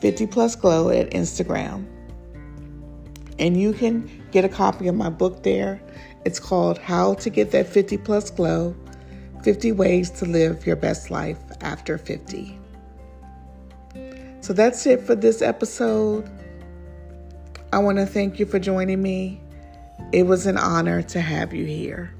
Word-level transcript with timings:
50 0.00 0.28
plus 0.28 0.54
glow 0.54 0.90
at 0.90 1.10
Instagram. 1.10 1.84
And 3.40 3.60
you 3.60 3.72
can 3.72 4.08
get 4.30 4.44
a 4.44 4.48
copy 4.48 4.86
of 4.86 4.94
my 4.94 5.10
book 5.10 5.42
there. 5.42 5.80
It's 6.28 6.38
called 6.38 6.76
How 6.76 7.14
to 7.14 7.30
Get 7.30 7.52
That 7.52 7.66
50 7.66 7.96
Plus 7.96 8.28
Glow 8.28 8.76
50 9.44 9.72
Ways 9.72 10.10
to 10.10 10.26
Live 10.26 10.66
Your 10.66 10.76
Best 10.76 11.10
Life 11.10 11.38
After 11.62 11.96
50. 11.96 12.58
So 14.42 14.52
that's 14.52 14.84
it 14.84 15.00
for 15.00 15.14
this 15.14 15.40
episode. 15.40 16.28
I 17.72 17.78
want 17.78 17.96
to 17.96 18.04
thank 18.04 18.38
you 18.38 18.44
for 18.44 18.58
joining 18.58 19.00
me. 19.00 19.40
It 20.12 20.24
was 20.24 20.44
an 20.44 20.58
honor 20.58 21.00
to 21.00 21.20
have 21.22 21.54
you 21.54 21.64
here. 21.64 22.12